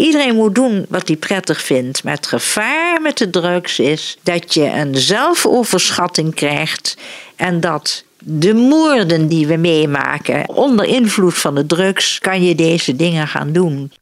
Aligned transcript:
Iedereen 0.00 0.34
moet 0.34 0.54
doen 0.54 0.86
wat 0.88 1.08
hij 1.08 1.16
prettig 1.16 1.62
vindt. 1.62 2.04
Maar 2.04 2.14
het 2.14 2.26
gevaar 2.26 3.00
met 3.00 3.18
de 3.18 3.30
drugs 3.30 3.78
is 3.78 4.18
dat 4.22 4.54
je 4.54 4.64
een 4.64 4.94
zelfoverschatting 4.94 6.34
krijgt 6.34 6.96
en 7.36 7.60
dat 7.60 8.04
de 8.18 8.54
moorden 8.54 9.28
die 9.28 9.46
we 9.46 9.56
meemaken 9.56 10.48
onder 10.48 10.84
invloed 10.86 11.34
van 11.34 11.54
de 11.54 11.66
drugs 11.66 12.18
kan 12.18 12.42
je 12.42 12.54
deze 12.54 12.96
dingen 12.96 13.28
gaan 13.28 13.52
doen. 13.52 13.92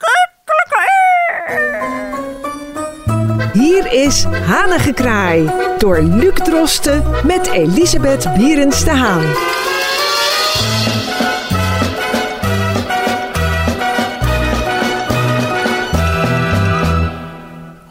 Hier 3.52 3.92
is 3.92 4.24
Hanengekraai 4.24 5.50
door 5.78 6.02
Luc 6.02 6.34
Drosten 6.34 7.04
met 7.24 7.46
Elisabeth 7.46 8.34
Bierens 8.36 8.84
de 8.84 8.90
Haan. 8.90 9.26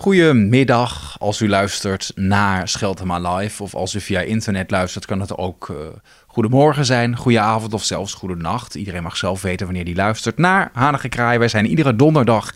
Goedemiddag 0.08 1.16
als 1.20 1.42
u 1.42 1.50
luistert 1.50 2.12
naar 2.16 2.68
Scheltema 2.68 3.36
Live. 3.36 3.64
Of 3.64 3.76
als 3.76 3.94
u 3.94 4.02
via 4.02 4.20
internet 4.20 4.72
luistert, 4.72 5.06
kan 5.06 5.20
het 5.20 5.38
ook 5.38 5.68
uh, 5.68 5.78
goedemorgen 6.28 6.86
zijn, 6.86 7.16
goedenavond 7.16 7.74
of 7.74 7.84
zelfs 7.84 8.14
goedenacht. 8.14 8.76
Iedereen 8.76 9.04
mag 9.04 9.18
zelf 9.18 9.42
weten 9.42 9.66
wanneer 9.66 9.86
die 9.86 9.96
luistert 9.96 10.38
naar 10.38 10.70
Hanige 10.74 11.10
Kraai. 11.10 11.38
Wij 11.38 11.48
zijn 11.48 11.66
iedere 11.66 11.96
donderdag 11.96 12.54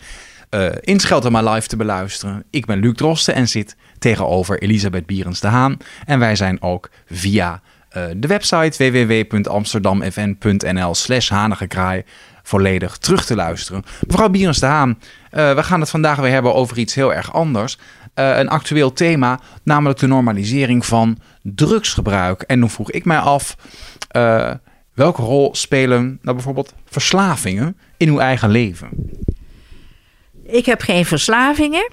uh, 0.49 0.69
in 0.81 0.99
Scheltema 0.99 1.51
Live 1.51 1.67
te 1.67 1.75
beluisteren. 1.75 2.43
Ik 2.49 2.65
ben 2.65 2.79
Luc 2.79 2.95
Drosten 2.95 3.33
en 3.33 3.47
zit 3.47 3.75
tegenover 3.99 4.61
Elisabeth 4.61 5.05
Bierens 5.05 5.39
de 5.39 5.47
Haan. 5.47 5.77
En 6.05 6.19
wij 6.19 6.35
zijn 6.35 6.61
ook 6.61 6.89
via 7.05 7.61
uh, 7.97 8.03
de 8.15 8.27
website 8.27 8.91
www.amsterdamfn.nl 8.91 10.95
slash 10.95 11.29
hanigekraai 11.29 12.03
volledig 12.51 12.97
terug 12.97 13.25
te 13.25 13.35
luisteren. 13.35 13.83
Mevrouw 14.07 14.29
Bierens 14.29 14.59
de 14.59 14.65
Haan, 14.65 14.89
uh, 14.89 15.53
we 15.53 15.63
gaan 15.63 15.79
het 15.79 15.89
vandaag 15.89 16.17
weer 16.17 16.31
hebben 16.31 16.53
over 16.53 16.77
iets 16.77 16.95
heel 16.95 17.13
erg 17.13 17.33
anders. 17.33 17.77
Uh, 18.15 18.37
een 18.37 18.49
actueel 18.49 18.93
thema, 18.93 19.39
namelijk 19.63 19.99
de 19.99 20.07
normalisering 20.07 20.85
van 20.85 21.17
drugsgebruik. 21.41 22.41
En 22.41 22.59
dan 22.59 22.69
vroeg 22.69 22.91
ik 22.91 23.05
mij 23.05 23.17
af, 23.17 23.55
uh, 24.15 24.51
welke 24.93 25.21
rol 25.21 25.55
spelen 25.55 26.19
nou 26.21 26.35
bijvoorbeeld 26.35 26.73
verslavingen 26.85 27.77
in 27.97 28.07
uw 28.07 28.19
eigen 28.19 28.49
leven? 28.49 28.89
Ik 30.43 30.65
heb 30.65 30.81
geen 30.81 31.05
verslavingen. 31.05 31.91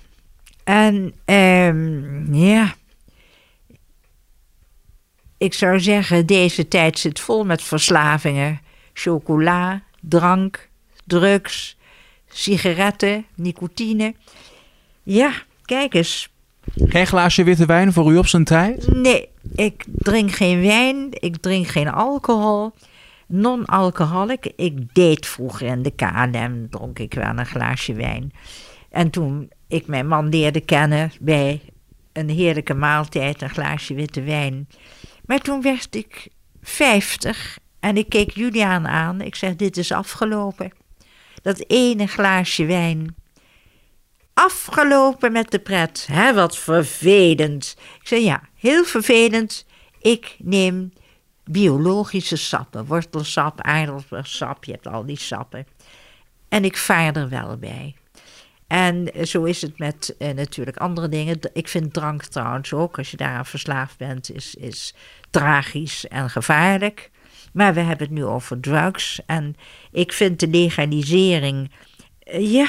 En 0.65 1.15
um, 1.25 2.35
ja, 2.35 2.75
ik 5.39 5.55
zou 5.55 5.81
zeggen, 5.81 6.27
deze 6.27 6.69
tijd 6.69 6.99
zit 6.99 7.21
vol 7.21 7.45
met 7.45 7.63
verslavingen. 7.63 8.61
Chocola, 8.93 9.83
drank, 10.01 10.69
drugs, 11.07 11.77
sigaretten, 12.29 13.27
nicotine. 13.35 14.15
Ja, 15.03 15.33
kijk 15.65 15.95
eens. 15.95 16.29
Geen 16.75 17.07
glaasje 17.07 17.45
witte 17.45 17.67
wijn 17.67 17.93
voor 17.93 18.13
u 18.13 18.17
op 18.17 18.27
zijn 18.27 18.45
tijd? 18.45 18.93
Nee, 18.93 19.29
ik 19.55 19.85
drink 19.87 20.31
geen 20.31 20.61
wijn, 20.61 21.07
ik 21.11 21.37
drink 21.37 21.67
geen 21.67 21.89
alcohol. 21.89 22.73
Non-alcoholic. 23.27 24.53
Ik 24.57 24.95
deed 24.95 25.27
vroeger 25.27 25.67
in 25.67 25.83
de 25.83 25.91
KLM, 25.91 26.67
dronk 26.71 26.99
ik 26.99 27.15
wel 27.15 27.39
een 27.39 27.47
glaasje 27.47 27.95
wijn. 27.95 28.33
En 28.91 29.11
toen 29.11 29.51
ik 29.69 29.87
mijn 29.87 30.09
man 30.09 30.29
leerde 30.29 30.61
kennen 30.61 31.13
bij 31.21 31.61
een 32.13 32.29
heerlijke 32.29 32.75
maaltijd, 32.75 33.43
een 33.43 33.51
glaasje 33.51 33.95
witte 33.95 34.23
wijn. 34.23 34.69
Maar 35.27 35.41
toen 35.41 35.63
werd 35.63 35.95
ik 35.95 36.29
50 36.63 37.59
en 37.81 37.97
ik 37.97 38.09
keek 38.09 38.31
Juliaan 38.31 38.89
aan. 38.89 39.21
Ik 39.21 39.35
zeg: 39.35 39.57
Dit 39.57 39.77
is 39.77 39.93
afgelopen. 39.93 40.73
Dat 41.43 41.65
ene 41.67 42.07
glaasje 42.07 42.65
wijn. 42.65 43.17
Afgelopen 44.35 45.33
met 45.33 45.51
de 45.51 45.59
pret. 45.59 46.07
Hè, 46.11 46.35
wat 46.35 46.57
vervelend. 46.57 47.77
Ik 48.01 48.07
zeg: 48.07 48.21
Ja, 48.21 48.43
heel 48.55 48.85
vervelend. 48.85 49.67
Ik 50.01 50.37
neem 50.39 50.93
biologische 51.45 52.37
sappen. 52.37 52.87
Wortelsap, 52.87 53.61
aardappelsap. 53.61 54.65
Je 54.65 54.73
hebt 54.73 54.87
al 54.87 55.07
die 55.07 55.19
sappen. 55.19 55.67
En 56.49 56.65
ik 56.65 56.77
vaar 56.77 57.17
er 57.17 57.29
wel 57.29 57.57
bij. 57.57 57.95
En 58.67 59.11
zo 59.27 59.45
is 59.45 59.63
het 59.63 59.79
met 59.79 60.15
eh, 60.19 60.35
natuurlijk 60.35 60.77
andere 60.77 61.09
dingen. 61.09 61.39
Ik 61.53 61.69
vind 61.69 61.93
drank 61.93 62.23
trouwens 62.23 62.73
ook, 62.73 62.99
als 62.99 63.11
je 63.11 63.17
daaraan 63.17 63.47
verslaafd 63.47 63.97
bent, 63.99 64.31
is, 64.31 64.55
is 64.55 64.95
tragisch 65.31 66.07
en 66.09 66.31
gevaarlijk. 66.31 67.11
Maar 67.53 67.75
we 67.75 67.81
hebben 67.81 68.07
het 68.07 68.17
nu 68.17 68.25
over 68.25 68.61
drugs. 68.61 69.21
En 69.27 69.57
ik 69.93 70.13
vind 70.13 70.41
de 70.41 70.49
legalisering, 70.49 71.71
uh, 72.33 72.53
ja, 72.53 72.69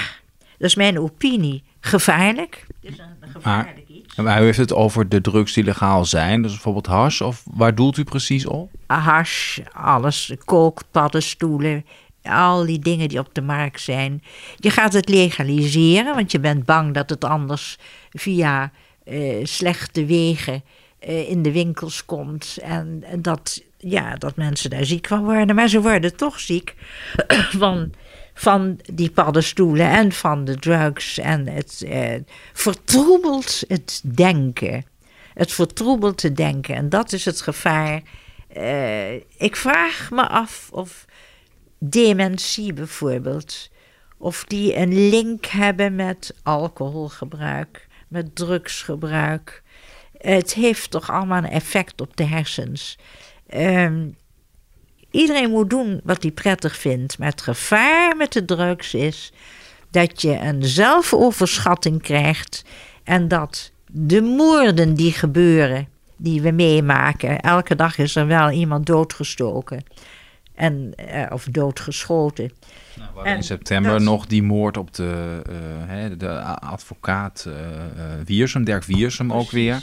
dat 0.58 0.70
is 0.70 0.76
mijn 0.76 1.00
opinie, 1.00 1.64
gevaarlijk. 1.80 2.66
Het 2.82 2.92
is 2.92 2.98
een 2.98 3.30
gevaarlijk 3.32 3.76
maar, 3.88 3.98
iets. 3.98 4.16
Maar 4.16 4.42
u 4.42 4.46
heeft 4.46 4.58
het 4.58 4.74
over 4.74 5.10
de 5.10 5.22
drugs 5.22 5.54
die 5.54 5.64
legaal 5.64 6.06
zijn, 6.06 6.42
dus 6.42 6.52
bijvoorbeeld 6.52 6.88
hash, 6.88 7.22
of 7.22 7.44
waar 7.52 7.76
doelt 7.76 7.98
u 7.98 8.04
precies 8.04 8.46
op? 8.46 8.72
Hash, 8.88 9.60
alles, 9.72 10.34
kook, 10.46 10.82
paddenstoelen, 10.92 11.86
al 12.24 12.66
die 12.66 12.80
dingen 12.80 13.10
die 13.10 13.20
op 13.20 13.34
de 13.34 13.42
markt 13.42 13.82
zijn. 13.82 14.24
Je 14.56 14.70
gaat 14.70 14.94
het 14.94 15.10
legaliseren, 15.10 16.16
want 16.16 16.32
je 16.32 16.40
bent 16.40 16.66
bang 16.66 16.94
dat 16.94 17.10
het 17.10 17.24
anders 17.24 17.78
via 18.12 18.72
uh, 19.06 19.46
slechte 19.46 20.06
wegen 20.06 20.64
uh, 21.08 21.30
in 21.30 21.42
de 21.42 21.52
winkels 21.52 22.06
komt. 22.06 22.58
En, 22.62 23.04
en, 23.04 23.22
dat, 23.22 23.64
ja, 23.80 24.16
dat 24.16 24.36
mensen 24.36 24.70
daar 24.70 24.86
ziek 24.86 25.08
van 25.08 25.24
worden. 25.24 25.56
Maar 25.56 25.68
ze 25.68 25.82
worden 25.82 26.16
toch 26.16 26.40
ziek 26.40 26.76
van, 27.58 27.94
van 28.34 28.80
die 28.94 29.12
paddenstoelen 29.12 29.90
en 29.90 30.12
van 30.12 30.46
de 30.46 30.56
drugs. 30.56 31.18
En 31.18 31.48
het 31.48 31.84
uh, 31.86 32.16
vertroebelt 32.54 33.64
het 33.68 34.02
denken. 34.04 34.86
Het 35.34 35.52
vertroebelt 35.52 36.22
het 36.22 36.38
denken. 36.38 36.76
En 36.76 36.90
dat 36.90 37.14
is 37.14 37.26
het 37.26 37.42
gevaar. 37.42 38.02
ik 39.38 39.56
vraag 39.56 40.12
me 40.12 40.28
af 40.28 40.70
of 40.72 41.06
dementie 41.80 42.74
bijvoorbeeld, 42.74 43.70
of 44.18 44.44
die 44.44 44.76
een 44.76 45.10
link 45.10 45.46
hebben 45.46 45.96
met 45.96 46.36
alcoholgebruik, 46.44 47.88
met 48.08 48.36
drugsgebruik. 48.36 49.64
Het 50.18 50.54
heeft 50.54 50.92
toch 50.92 51.12
allemaal 51.12 51.38
een 51.38 51.50
effect 51.50 52.02
op 52.02 52.18
de 52.18 52.24
hersens. 52.24 52.98
Um, 53.56 54.16
iedereen 55.12 55.50
moet 55.50 55.70
doen 55.70 56.02
wat 56.04 56.22
hij 56.22 56.32
prettig 56.32 56.78
vindt, 56.78 57.18
maar 57.18 57.30
het 57.30 57.42
gevaar 57.42 58.16
met 58.16 58.34
de 58.34 58.46
drugs 58.46 58.94
is 58.94 59.34
dat 59.92 60.22
je 60.22 60.40
een 60.40 60.64
zelfoverschatting 60.64 62.02
krijgt 62.02 62.64
en 63.04 63.28
dat 63.28 63.72
de 63.92 64.22
moorden 64.22 64.94
die 64.94 65.12
gebeuren, 65.12 65.88
die 66.18 66.42
we 66.42 66.52
meemaken, 66.52 67.40
elke 67.40 67.76
dag 67.76 67.98
is 67.98 68.16
er 68.16 68.28
wel 68.28 68.50
iemand 68.52 68.86
doodgestoken 68.86 69.84
en, 70.60 70.94
uh, 71.14 71.26
of 71.30 71.44
doodgeschoten. 71.52 72.52
Nou, 72.98 73.28
en 73.28 73.36
in 73.36 73.44
september 73.44 73.92
dat... 73.92 74.02
nog 74.02 74.26
die 74.26 74.44
moord 74.44 74.78
op 74.78 74.94
de, 74.94 75.42
uh, 75.90 76.18
de 76.18 76.30
advocaat 76.60 77.46
uh, 77.48 77.54
Wiersum, 78.26 78.64
Dirk 78.64 78.84
Wiersum 78.84 79.28
Precies, 79.28 79.46
ook 79.46 79.52
weer. 79.52 79.82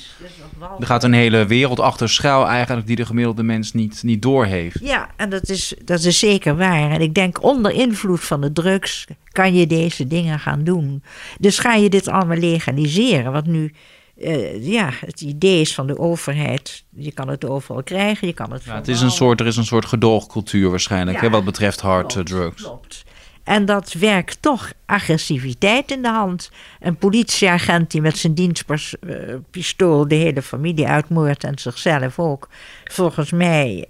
Er 0.81 0.87
gaat 0.87 1.05
een 1.05 1.13
hele 1.13 1.47
wereld 1.47 1.81
achter 1.81 2.09
schuil 2.09 2.47
eigenlijk 2.47 2.87
die 2.87 2.97
de 2.97 3.07
gemiddelde 3.07 3.43
mens 3.43 3.73
niet, 3.73 4.03
niet 4.03 4.23
doorheeft. 4.23 4.79
Ja, 4.81 5.09
en 5.17 5.31
dat 5.31 5.49
is, 5.49 5.75
dat 5.85 6.03
is 6.03 6.19
zeker 6.19 6.57
waar. 6.57 6.91
En 6.91 7.01
ik 7.01 7.15
denk 7.15 7.43
onder 7.43 7.73
invloed 7.73 8.25
van 8.25 8.41
de 8.41 8.53
drugs 8.53 9.07
kan 9.33 9.55
je 9.55 9.67
deze 9.67 10.07
dingen 10.07 10.39
gaan 10.39 10.65
doen. 10.65 11.03
Dus 11.41 11.59
ga 11.59 11.75
je 11.75 11.89
dit 11.89 12.09
allemaal 12.09 12.37
legaliseren, 12.37 13.33
wat 13.33 13.47
nu 13.47 13.73
uh, 14.17 14.67
ja, 14.67 14.91
het 15.01 15.21
idee 15.21 15.61
is 15.61 15.75
van 15.75 15.87
de 15.87 15.99
overheid. 15.99 16.85
Je 16.97 17.13
kan 17.13 17.29
het 17.29 17.45
overal 17.45 17.83
krijgen, 17.83 18.27
je 18.27 18.33
kan 18.33 18.53
het. 18.53 18.65
Ja, 18.65 18.75
het 18.75 18.89
is 18.89 19.01
een 19.01 19.11
soort, 19.11 19.41
er 19.41 19.47
is 19.47 19.57
een 19.57 19.65
soort 19.65 19.87
gedoogcultuur 19.87 20.71
waarschijnlijk, 20.71 21.17
ja, 21.17 21.23
hè, 21.23 21.31
wat 21.31 21.45
betreft 21.45 21.81
hard 21.81 22.13
klopt, 22.13 22.29
drugs. 22.29 22.63
Klopt. 22.63 23.05
En 23.45 23.65
dat 23.65 23.93
werkt 23.93 24.43
toch 24.43 24.73
agressiviteit 24.87 25.91
in 25.91 26.03
de 26.03 26.09
hand. 26.09 26.51
Een 26.81 26.97
politieagent 26.97 27.91
die 27.91 28.01
met 28.01 28.19
zijn 28.19 28.35
dienstpistool 28.35 30.09
de 30.09 30.15
hele 30.15 30.43
familie 30.43 30.87
uitmoordt 30.87 31.45
en 31.45 31.59
zichzelf 31.59 32.19
ook. 32.19 32.49
Volgens 32.85 33.31
mij 33.31 33.85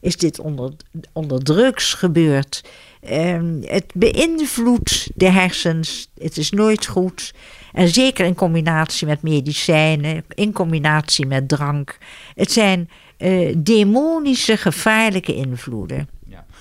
is 0.00 0.16
dit 0.16 0.38
onder, 0.38 0.72
onder 1.12 1.42
drugs 1.42 1.94
gebeurd. 1.94 2.64
Uh, 3.10 3.40
het 3.62 3.92
beïnvloedt 3.94 5.10
de 5.14 5.30
hersens. 5.30 6.08
Het 6.18 6.36
is 6.36 6.50
nooit 6.50 6.86
goed. 6.86 7.34
En 7.72 7.88
zeker 7.88 8.24
in 8.26 8.34
combinatie 8.34 9.06
met 9.06 9.22
medicijnen, 9.22 10.24
in 10.34 10.52
combinatie 10.52 11.26
met 11.26 11.48
drank. 11.48 11.98
Het 12.34 12.52
zijn 12.52 12.88
uh, 13.18 13.54
demonische, 13.58 14.56
gevaarlijke 14.56 15.34
invloeden. 15.34 16.08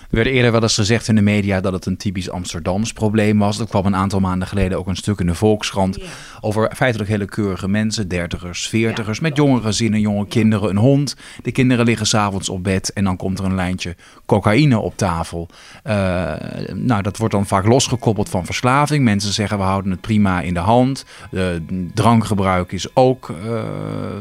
Er 0.10 0.16
werd 0.16 0.28
eerder 0.28 0.52
wel 0.52 0.62
eens 0.62 0.76
gezegd 0.76 1.08
in 1.08 1.16
de 1.16 1.22
media 1.22 1.62
dat 1.62 1.74
het 1.74 1.86
een 1.86 1.98
typisch 1.98 2.30
Amsterdams 2.30 2.94
probleem 2.94 3.40
was. 3.40 3.60
Er 3.60 3.68
kwam 3.68 3.86
een 3.86 3.96
aantal 3.96 4.20
maanden 4.20 4.48
geleden 4.48 4.78
ook 4.78 4.88
een 4.88 4.96
stuk 4.96 5.20
in 5.20 5.26
de 5.26 5.36
Volkskrant 5.36 5.98
over 6.42 6.72
feitelijk 6.76 7.10
hele 7.10 7.26
keurige 7.26 7.68
mensen, 7.68 8.08
dertigers, 8.08 8.68
veertigers, 8.68 9.20
met 9.20 9.36
jonge 9.36 9.62
gezinnen, 9.62 10.00
jonge 10.00 10.28
kinderen, 10.28 10.70
een 10.70 10.78
hond. 10.78 11.16
De 11.44 11.52
kinderen 11.52 11.86
liggen 11.86 12.06
s'avonds 12.08 12.50
op 12.50 12.64
bed 12.64 12.94
en 12.94 13.04
dan 13.04 13.18
komt 13.18 13.40
er 13.40 13.46
een 13.46 13.56
lijntje 13.56 13.96
cocaïne 14.26 14.80
op 14.80 14.98
tafel. 14.98 15.50
Uh, 15.84 15.94
nou, 16.74 17.02
dat 17.02 17.18
wordt 17.18 17.34
dan 17.34 17.46
vaak 17.46 17.66
losgekoppeld 17.66 18.30
van 18.30 18.46
verslaving. 18.46 19.04
Mensen 19.04 19.34
zeggen 19.34 19.58
we 19.58 19.64
houden 19.64 19.92
het 19.92 20.02
prima 20.02 20.42
in 20.42 20.54
de 20.54 20.60
hand. 20.60 21.06
De 21.32 21.62
drankgebruik 21.94 22.72
is 22.72 22.96
ook 22.96 23.30
uh, 23.30 23.62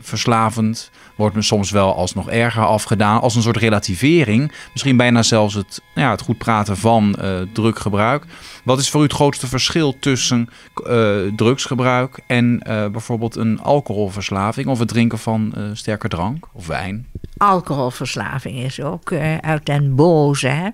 verslavend. 0.01 0.91
Wordt 1.17 1.45
soms 1.45 1.71
wel 1.71 1.95
als 1.95 2.15
nog 2.15 2.31
erger 2.31 2.65
afgedaan. 2.65 3.21
Als 3.21 3.35
een 3.35 3.43
soort 3.43 3.57
relativering. 3.57 4.53
Misschien 4.73 4.97
bijna 4.97 5.23
zelfs 5.23 5.55
het, 5.55 5.76
ja, 5.95 6.11
het 6.11 6.21
goed 6.21 6.39
praten 6.39 6.77
van 6.77 7.17
uh, 7.21 7.41
druggebruik. 7.53 8.25
Wat 8.65 8.79
is 8.79 8.91
voor 8.91 9.01
u 9.01 9.05
het 9.05 9.13
grootste 9.13 9.47
verschil 9.47 9.99
tussen 9.99 10.49
uh, 10.87 11.19
drugsgebruik 11.37 12.23
en 12.27 12.59
bijvoorbeeld 12.93 13.37
een 13.37 13.61
alcoholverslaving 13.61 14.67
of 14.67 14.79
het 14.79 14.89
drinken 14.89 15.19
van 15.19 15.55
sterke 15.73 16.09
drank 16.09 16.47
of 16.53 16.67
wijn? 16.67 17.07
Alcoholverslaving 17.37 18.57
is 18.57 18.81
ook 18.81 19.13
uit 19.41 19.67
den 19.67 19.95
boze. 19.95 20.49
Hè? 20.49 20.69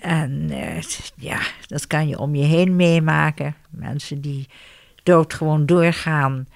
En 0.00 0.50
ja, 1.16 1.38
dat 1.66 1.86
kan 1.86 2.08
je 2.08 2.18
om 2.18 2.34
je 2.34 2.44
heen 2.44 2.76
meemaken. 2.76 3.54
Mensen 3.70 4.20
die 4.20 4.48
doodgewoon 5.02 5.66
doorgaan 5.66 6.46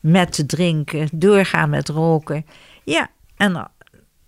met 0.00 0.42
drinken, 0.46 1.08
doorgaan 1.12 1.70
met 1.70 1.88
roken. 1.88 2.46
Ja, 2.84 3.08
en 3.36 3.70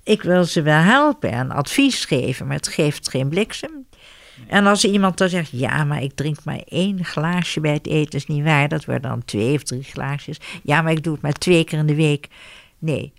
ik 0.03 0.23
wil 0.23 0.45
ze 0.45 0.63
wel 0.63 0.81
helpen 0.81 1.31
en 1.31 1.51
advies 1.51 2.05
geven, 2.05 2.47
maar 2.47 2.57
het 2.57 2.69
geeft 2.69 3.09
geen 3.09 3.29
bliksem. 3.29 3.87
En 4.47 4.67
als 4.67 4.85
iemand 4.85 5.19
dan 5.19 5.29
zegt, 5.29 5.51
ja, 5.53 5.85
maar 5.85 6.03
ik 6.03 6.15
drink 6.15 6.45
maar 6.45 6.61
één 6.69 7.05
glaasje 7.05 7.61
bij 7.61 7.73
het 7.73 7.87
eten, 7.87 8.19
is 8.19 8.27
niet 8.27 8.45
waar, 8.45 8.69
dat 8.69 8.85
worden 8.85 9.11
dan 9.11 9.25
twee 9.25 9.55
of 9.55 9.63
drie 9.63 9.83
glaasjes. 9.83 10.41
Ja, 10.63 10.83
maar 10.83 10.93
ik 10.93 11.05
doe 11.05 11.13
het 11.13 11.23
maar 11.23 11.33
twee 11.33 11.65
keer 11.65 11.79
in 11.79 11.87
de 11.87 11.95
week. 11.95 12.29
Nee, 12.79 13.13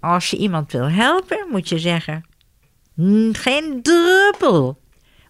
als 0.00 0.30
je 0.30 0.36
iemand 0.36 0.72
wil 0.72 0.90
helpen, 0.90 1.46
moet 1.50 1.68
je 1.68 1.78
zeggen, 1.78 2.24
geen 3.32 3.82
druppel. 3.82 4.81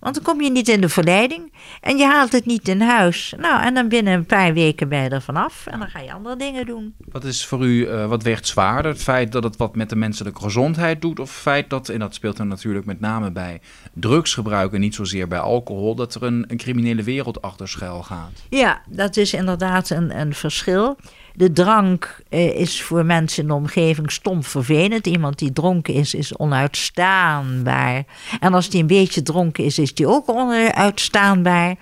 Want 0.03 0.15
dan 0.15 0.25
kom 0.25 0.41
je 0.41 0.51
niet 0.51 0.69
in 0.69 0.81
de 0.81 0.89
verleiding 0.89 1.53
en 1.81 1.97
je 1.97 2.05
haalt 2.05 2.33
het 2.33 2.47
niet 2.47 2.69
in 2.69 2.81
huis. 2.81 3.35
Nou, 3.39 3.63
en 3.63 3.75
dan 3.75 3.89
binnen 3.89 4.13
een 4.13 4.27
paar 4.27 4.53
weken 4.53 4.89
ben 4.89 5.03
je 5.03 5.09
er 5.09 5.23
vanaf 5.23 5.67
en 5.67 5.79
dan 5.79 5.89
ga 5.89 6.01
je 6.01 6.13
andere 6.13 6.37
dingen 6.37 6.67
doen. 6.67 6.95
Wat 7.11 7.25
is 7.25 7.47
voor 7.47 7.65
u, 7.65 7.87
uh, 7.87 8.07
wat 8.07 8.23
weegt 8.23 8.47
zwaarder? 8.47 8.93
Het 8.93 9.03
feit 9.03 9.33
dat 9.33 9.45
het 9.45 9.57
wat 9.57 9.77
met 9.77 9.89
de 9.89 9.97
menselijke 9.97 10.43
gezondheid 10.43 11.01
doet? 11.01 11.21
Of 11.21 11.31
het 11.31 11.43
feit 11.43 11.71
dat, 11.71 11.89
en 11.89 11.99
dat 11.99 12.15
speelt 12.15 12.39
er 12.39 12.47
natuurlijk 12.47 12.87
met 12.87 13.01
name 13.01 13.31
bij 13.31 13.61
drugsgebruik 13.93 14.73
en 14.73 14.81
niet 14.81 14.95
zozeer 14.95 15.29
bij 15.29 15.39
alcohol, 15.39 15.95
dat 15.95 16.15
er 16.15 16.23
een, 16.23 16.45
een 16.49 16.57
criminele 16.57 17.03
wereld 17.03 17.43
achter 17.43 17.69
schuil 17.69 18.03
gaat? 18.03 18.43
Ja, 18.49 18.81
dat 18.89 19.17
is 19.17 19.35
inderdaad 19.35 19.91
een, 19.91 20.19
een 20.19 20.35
verschil. 20.35 20.97
De 21.35 21.53
drank 21.53 22.23
eh, 22.29 22.57
is 22.57 22.83
voor 22.83 23.05
mensen 23.05 23.43
in 23.43 23.49
de 23.49 23.55
omgeving 23.55 24.13
stom 24.13 24.43
vervelend. 24.43 25.07
Iemand 25.07 25.39
die 25.39 25.53
dronken 25.53 25.95
is, 25.95 26.15
is 26.15 26.37
onuitstaanbaar. 26.37 28.05
En 28.41 28.55
als 28.55 28.69
die 28.69 28.81
een 28.81 28.87
beetje 28.87 29.23
dronken 29.23 29.65
is, 29.65 29.79
is 29.79 29.95
die 29.95 30.07
ook 30.07 30.31
onuitstaanbaar. 30.31 31.77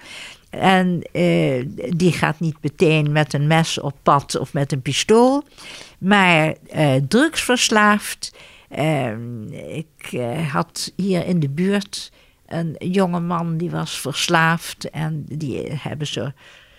En 0.50 1.02
eh, 1.12 1.64
die 1.97 2.12
gaat 2.12 2.41
niet 2.41 2.56
meteen 2.61 3.12
met 3.12 3.32
een 3.32 3.47
mes 3.47 3.81
op 3.81 3.94
pad 4.02 4.38
of 4.38 4.52
met 4.52 4.73
een 4.73 4.82
pistool. 4.82 5.44
Maar 5.99 6.55
eh, 6.69 6.94
drugsverslaafd. 7.08 8.35
Ehm, 8.69 9.52
ik 9.52 10.20
had 10.52 10.93
hier 10.97 11.26
in 11.26 11.41
de 11.41 11.49
buurt 11.49 12.12
een 12.47 12.76
jonge 12.79 13.20
man 13.20 13.56
die 13.56 13.70
was 13.70 14.00
verslaafd. 14.00 14.91
En 14.91 15.25
die 15.29 15.73
hebben 15.73 16.06
ze 16.06 16.32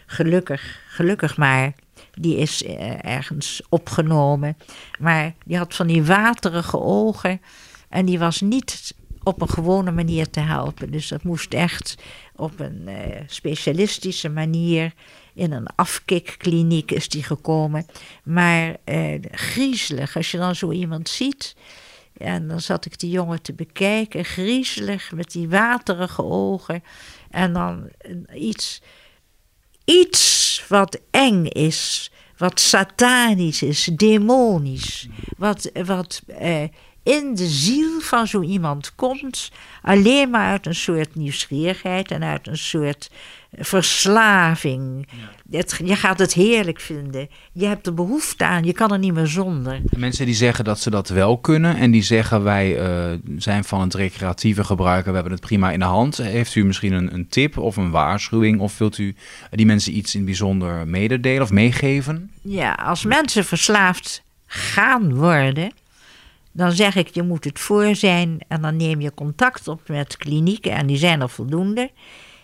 gelukkig, 0.06 0.80
gelukkig 0.88 1.38
maar 1.38 1.74
die 2.14 2.38
is 2.38 2.64
eh, 2.64 3.06
ergens 3.06 3.62
opgenomen. 3.70 4.58
Maar 5.00 5.34
die 5.46 5.58
had 5.58 5.76
van 5.76 5.88
die 5.88 6.04
waterige 6.04 6.80
ogen. 6.80 7.42
En 7.90 8.06
die 8.06 8.20
was 8.20 8.42
niet 8.42 8.94
op 9.24 9.42
een 9.42 9.50
gewone 9.50 9.92
manier 9.92 10.30
te 10.30 10.40
helpen. 10.40 10.92
Dus 10.92 11.08
dat 11.08 11.24
moest 11.24 11.54
echt 11.54 11.96
op 12.36 12.60
een 12.60 12.82
uh, 12.88 12.96
specialistische 13.28 14.30
manier. 14.30 14.94
In 15.34 15.52
een 15.52 15.68
afkikkliniek 15.76 16.92
is 16.92 17.10
die 17.10 17.24
gekomen. 17.24 17.86
Maar 18.24 18.76
uh, 18.86 19.20
griezelig, 19.32 20.16
als 20.16 20.32
je 20.32 20.38
dan 20.38 20.56
zo 20.56 20.72
iemand 20.72 21.10
ziet. 21.10 21.56
En 22.18 22.48
dan 22.48 22.62
zat 22.62 22.86
ik 22.86 23.00
die 23.00 23.10
jongen 23.10 23.42
te 23.42 23.54
bekijken, 23.54 24.26
griezelig 24.26 25.12
met 25.12 25.32
die 25.32 25.50
waterige 25.50 26.24
ogen. 26.24 26.84
En 27.30 27.54
dan 27.54 27.90
iets, 28.34 28.82
iets 29.92 30.64
wat 30.68 31.00
eng 31.12 31.46
is, 31.46 32.12
wat 32.38 32.60
satanisch 32.60 33.64
is, 33.64 33.90
demonisch, 33.94 35.08
wat, 35.38 35.70
wat 35.86 36.22
eh, 36.28 36.64
in 37.04 37.36
de 37.36 37.48
ziel 37.48 38.00
van 38.00 38.28
zo 38.28 38.42
iemand 38.42 38.96
komt, 38.96 39.52
alleen 39.82 40.30
maar 40.30 40.50
uit 40.50 40.66
een 40.66 40.76
soort 40.76 41.16
nieuwsgierigheid 41.16 42.12
en 42.12 42.24
uit 42.24 42.48
een 42.48 42.58
soort 42.58 43.10
verslaving. 43.52 45.08
je 45.84 45.96
gaat 45.96 46.20
het 46.20 46.34
heerlijk 46.34 46.80
vinden. 46.80 47.30
Je 47.52 47.66
hebt 47.66 47.88
er 47.88 47.94
behoefte 47.94 48.46
aan. 48.46 48.64
Je 48.64 48.74
kan 48.74 48.92
er 48.92 49.00
niet 49.00 49.14
meer 49.14 49.28
zonder. 49.28 49.82
Mensen 49.98 50.26
die 50.26 50.36
zeggen 50.36 50.66
dat 50.66 50.80
ze 50.80 50.90
dat 50.90 51.10
wel 51.10 51.38
kunnen 51.38 51.76
en 51.76 51.92
die 51.92 52.04
zeggen 52.04 52.44
wij 52.44 52.80
uh, 52.80 53.18
zijn 53.38 53.64
van 53.64 53.82
het 53.82 53.94
recreatieve 53.94 54.64
gebruiken, 54.64 55.10
we 55.10 55.18
hebben 55.18 55.34
het 55.34 55.46
prima 55.46 55.72
in 55.72 55.80
de 55.80 55.86
hand. 55.86 56.18
Heeft 56.18 56.56
u 56.56 56.66
misschien 56.66 56.94
een, 56.94 57.14
een 57.14 57.28
tip 57.28 57.58
of 57.58 57.76
een 57.76 57.92
waarschuwing 57.92 58.60
of 58.60 58.78
wilt 58.78 58.98
u 58.98 59.16
die 59.50 59.66
mensen 59.66 59.98
iets 59.98 60.16
in 60.16 60.26
bijzonder 60.26 60.88
mededelen 60.88 61.42
of 61.42 61.52
meegeven? 61.52 62.32
Ja, 62.42 62.74
als 62.74 63.06
mensen 63.06 63.46
verslaafd 63.46 64.24
gaan 64.46 65.16
worden, 65.16 65.72
dan 66.52 66.72
zeg 66.72 66.96
ik 66.96 67.08
je 67.08 67.24
moet 67.24 67.44
het 67.44 67.60
voor 67.60 67.96
zijn 67.96 68.40
en 68.48 68.62
dan 68.62 68.76
neem 68.76 69.02
je 69.02 69.14
contact 69.14 69.68
op 69.68 69.82
met 69.88 70.18
klinieken 70.18 70.72
en 70.72 70.88
die 70.88 70.98
zijn 70.98 71.22
er 71.22 71.30
voldoende. 71.30 71.92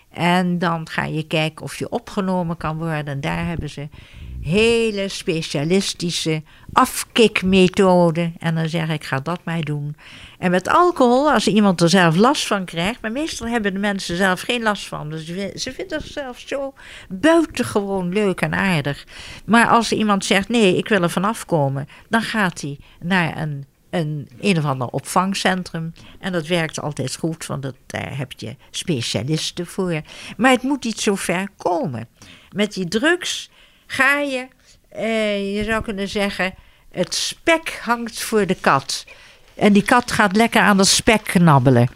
En 0.09 0.59
dan 0.59 0.89
ga 0.89 1.06
je 1.06 1.27
kijken 1.27 1.65
of 1.65 1.75
je 1.75 1.89
opgenomen 1.89 2.57
kan 2.57 2.77
worden. 2.77 3.06
En 3.06 3.21
daar 3.21 3.45
hebben 3.45 3.69
ze 3.69 3.88
hele 4.42 5.07
specialistische 5.07 6.44
afkikmethoden. 6.74 8.36
En 8.39 8.56
dan 8.56 8.69
zeg 8.69 8.89
ik, 8.89 9.04
ga 9.04 9.19
dat 9.19 9.39
maar 9.44 9.62
doen. 9.62 9.95
En 10.39 10.51
met 10.51 10.69
alcohol, 10.69 11.31
als 11.31 11.48
iemand 11.48 11.81
er 11.81 11.89
zelf 11.89 12.15
last 12.15 12.48
van 12.48 12.65
krijgt... 12.65 13.01
maar 13.01 13.12
meestal 13.12 13.48
hebben 13.48 13.74
de 13.74 13.80
mensen 13.80 14.15
zelf 14.15 14.42
geen 14.42 14.62
last 14.62 14.88
van. 14.88 15.10
Dus 15.10 15.25
ze 15.56 15.71
vinden 15.71 15.98
het 15.98 16.07
zelf 16.07 16.39
zo 16.39 16.74
buitengewoon 17.10 18.13
leuk 18.13 18.42
en 18.42 18.53
aardig. 18.53 19.06
Maar 19.45 19.68
als 19.68 19.92
iemand 19.92 20.25
zegt, 20.25 20.50
nee, 20.50 20.77
ik 20.77 20.88
wil 20.88 21.01
er 21.01 21.10
vanaf 21.10 21.45
komen... 21.45 21.88
dan 22.10 22.21
gaat 22.21 22.62
hij 22.62 22.80
naar 23.00 23.38
een 23.38 23.65
een 23.97 24.29
een 24.39 24.57
of 24.57 24.65
ander 24.65 24.88
opvangcentrum. 24.88 25.94
En 26.19 26.31
dat 26.31 26.47
werkt 26.47 26.81
altijd 26.81 27.15
goed, 27.15 27.45
want 27.45 27.61
dat, 27.61 27.75
daar 27.85 28.17
heb 28.17 28.31
je 28.31 28.55
specialisten 28.71 29.65
voor. 29.65 30.01
Maar 30.38 30.51
het 30.51 30.63
moet 30.63 30.83
niet 30.83 30.99
zo 30.99 31.15
ver 31.15 31.47
komen. 31.57 32.07
Met 32.51 32.73
die 32.73 32.88
drugs 32.88 33.49
ga 33.88 34.19
je, 34.19 34.47
eh, 34.89 35.55
je 35.55 35.63
zou 35.63 35.83
kunnen 35.83 36.07
zeggen, 36.07 36.53
het 36.91 37.15
spek 37.15 37.79
hangt 37.83 38.19
voor 38.19 38.45
de 38.45 38.55
kat. 38.55 39.05
En 39.55 39.74
die 39.74 39.83
kat 39.83 40.12
gaat 40.12 40.36
lekker 40.36 40.62
aan 40.62 40.77
dat 40.77 40.88
spek 40.88 41.24
knabbelen. 41.24 41.89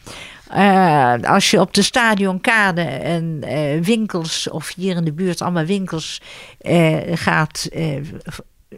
Uh, 0.56 1.14
als 1.22 1.52
je 1.52 1.60
op 1.60 1.74
de 1.74 1.82
stadionkade 1.82 2.82
en 2.82 3.42
uh, 3.44 3.84
winkels, 3.84 4.50
of 4.50 4.74
hier 4.76 4.96
in 4.96 5.04
de 5.04 5.14
buurt 5.14 5.42
allemaal 5.42 5.66
winkels 5.66 6.22
uh, 6.62 6.98
gaat, 7.14 7.70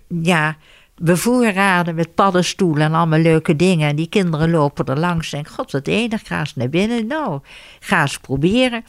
ja, 0.07 0.57
bevoorraden 0.95 1.95
met 1.95 2.15
paddenstoelen 2.15 2.85
en 2.85 2.93
allemaal 2.93 3.19
leuke 3.19 3.55
dingen. 3.55 3.89
En 3.89 3.95
die 3.95 4.09
kinderen 4.09 4.49
lopen 4.49 4.85
er 4.85 4.99
langs 4.99 5.33
en 5.33 5.47
god 5.47 5.71
wat 5.71 5.87
enig, 5.87 6.27
ga 6.27 6.39
eens 6.39 6.55
naar 6.55 6.69
binnen. 6.69 7.07
Nou, 7.07 7.39
ga 7.79 8.01
eens 8.01 8.19
proberen. 8.19 8.85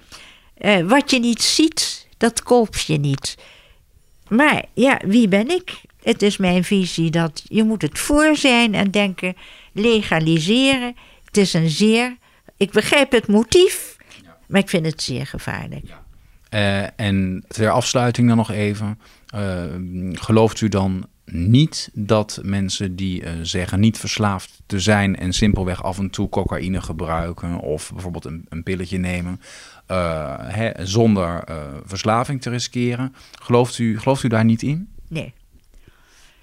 Uh, 0.58 0.88
wat 0.88 1.10
je 1.10 1.18
niet 1.18 1.42
ziet, 1.42 2.08
dat 2.16 2.42
koop 2.42 2.76
je 2.76 2.96
niet. 2.96 3.38
Maar 4.28 4.64
ja, 4.74 5.00
wie 5.06 5.28
ben 5.28 5.50
ik? 5.50 5.80
Het 6.02 6.22
is 6.22 6.36
mijn 6.36 6.64
visie 6.64 7.10
dat 7.10 7.42
je 7.44 7.64
moet 7.64 7.82
het 7.82 7.98
voor 7.98 8.36
zijn 8.36 8.74
en 8.74 8.90
denken, 8.90 9.36
legaliseren. 9.72 10.96
Het 11.24 11.36
is 11.36 11.52
een 11.52 11.70
zeer, 11.70 12.16
ik 12.56 12.70
begrijp 12.70 13.12
het 13.12 13.26
motief, 13.26 13.96
maar 14.46 14.60
ik 14.60 14.68
vind 14.68 14.86
het 14.86 15.02
zeer 15.02 15.26
gevaarlijk. 15.26 15.86
Ja. 15.86 16.02
Uh, 16.54 16.88
en 16.96 17.44
ter 17.48 17.70
afsluiting 17.70 18.28
dan 18.28 18.36
nog 18.36 18.50
even. 18.50 18.98
Uh, 19.34 19.64
gelooft 20.12 20.60
u 20.60 20.68
dan 20.68 21.06
niet 21.24 21.90
dat 21.92 22.40
mensen 22.42 22.96
die 22.96 23.22
uh, 23.22 23.30
zeggen 23.42 23.80
niet 23.80 23.98
verslaafd 23.98 24.62
te 24.66 24.80
zijn 24.80 25.16
en 25.16 25.32
simpelweg 25.32 25.82
af 25.82 25.98
en 25.98 26.10
toe 26.10 26.28
cocaïne 26.28 26.80
gebruiken 26.80 27.58
of 27.58 27.90
bijvoorbeeld 27.92 28.24
een, 28.24 28.46
een 28.48 28.62
pilletje 28.62 28.98
nemen 28.98 29.40
uh, 29.90 30.34
hè, 30.38 30.86
zonder 30.86 31.50
uh, 31.50 31.56
verslaving 31.84 32.42
te 32.42 32.50
riskeren. 32.50 33.14
Gelooft 33.42 33.78
u, 33.78 33.98
gelooft 33.98 34.22
u 34.22 34.28
daar 34.28 34.44
niet 34.44 34.62
in? 34.62 34.88
Nee. 35.08 35.32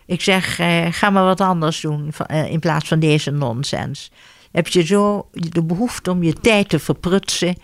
Ik 0.06 0.22
zeg, 0.22 0.56
ga 0.90 1.10
maar 1.10 1.24
wat 1.24 1.42
anders 1.42 1.82
doen 1.82 2.14
in 2.28 2.60
plaats 2.60 2.88
van 2.88 3.00
deze 3.00 3.32
nonsens. 3.32 4.12
heb 4.52 4.68
je 4.68 4.86
zo 4.86 5.30
de 5.32 5.64
behoefte 5.64 6.12
om 6.12 6.24
je 6.24 6.34
tijd 6.34 6.70
te 6.70 6.80
verprutsen. 6.80 7.56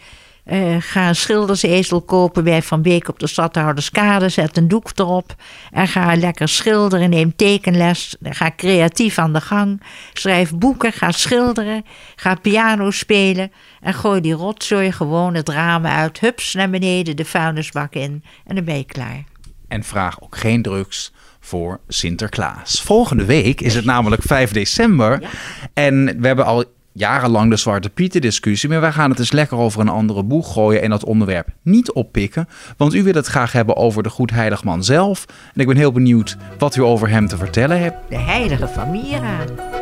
Uh, 0.51 0.75
ga 0.79 1.07
een 1.07 1.15
schildersezel 1.15 2.01
kopen 2.01 2.43
bij 2.43 2.61
Van 2.61 2.81
Beek 2.81 3.07
op 3.07 3.19
de 3.19 3.27
Stadhouderskade. 3.27 4.29
Zet 4.29 4.57
een 4.57 4.67
doek 4.67 4.91
erop. 4.95 5.35
En 5.71 5.87
ga 5.87 6.15
lekker 6.15 6.47
schilderen. 6.47 7.09
Neem 7.09 7.35
tekenles. 7.35 8.15
Ga 8.23 8.51
creatief 8.55 9.17
aan 9.17 9.33
de 9.33 9.41
gang. 9.41 9.81
Schrijf 10.13 10.53
boeken. 10.53 10.93
Ga 10.93 11.11
schilderen. 11.11 11.85
Ga 12.15 12.35
piano 12.35 12.91
spelen. 12.91 13.51
En 13.81 13.93
gooi 13.93 14.21
die 14.21 14.33
rotzooi 14.33 14.91
gewoon 14.91 15.35
het 15.35 15.49
ramen 15.49 15.91
uit. 15.91 16.19
Hups 16.19 16.53
naar 16.53 16.69
beneden, 16.69 17.15
de 17.15 17.25
vuilnisbak 17.25 17.93
in. 17.93 18.23
En 18.45 18.55
dan 18.55 18.63
ben 18.63 18.77
je 18.77 18.85
klaar. 18.85 19.23
En 19.67 19.83
vraag 19.83 20.21
ook 20.21 20.37
geen 20.37 20.61
drugs 20.61 21.13
voor 21.39 21.79
Sinterklaas. 21.87 22.81
Volgende 22.81 23.25
week 23.25 23.61
is 23.61 23.75
het 23.75 23.85
namelijk 23.85 24.21
5 24.21 24.51
december. 24.51 25.29
En 25.73 26.05
we 26.19 26.27
hebben 26.27 26.45
al 26.45 26.63
jarenlang 26.97 27.49
de 27.49 27.55
Zwarte 27.55 27.89
Pieten 27.89 28.21
discussie. 28.21 28.69
Maar 28.69 28.81
wij 28.81 28.91
gaan 28.91 29.09
het 29.09 29.19
eens 29.19 29.31
lekker 29.31 29.57
over 29.57 29.81
een 29.81 29.89
andere 29.89 30.23
boeg 30.23 30.53
gooien 30.53 30.81
en 30.81 30.89
dat 30.89 31.03
onderwerp 31.03 31.47
niet 31.61 31.91
oppikken. 31.91 32.47
Want 32.77 32.93
u 32.93 33.03
wil 33.03 33.13
het 33.13 33.27
graag 33.27 33.51
hebben 33.51 33.75
over 33.75 34.03
de 34.03 34.09
goed 34.09 34.31
heiligman 34.31 34.83
zelf. 34.83 35.25
En 35.53 35.61
ik 35.61 35.67
ben 35.67 35.77
heel 35.77 35.91
benieuwd 35.91 36.37
wat 36.57 36.75
u 36.75 36.81
over 36.81 37.09
hem 37.09 37.27
te 37.27 37.37
vertellen 37.37 37.81
hebt. 37.81 37.97
De 38.09 38.17
heilige 38.17 38.67
Famira. 38.67 39.37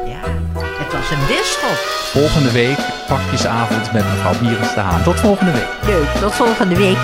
Ja, 0.06 0.22
het 0.58 0.92
was 0.94 1.12
een 1.12 1.28
bisschop. 1.28 1.78
Volgende 2.12 2.52
week 2.52 2.78
pakjesavond 3.08 3.94
met 3.94 4.04
mevrouw 4.04 4.40
Bierens 4.40 4.74
de 4.74 4.80
Haan. 4.80 5.04
Tot 5.04 5.20
volgende 5.20 5.52
week. 5.52 5.68
Leuk, 5.86 6.08
tot 6.08 6.34
volgende 6.34 6.76
week. 6.76 6.98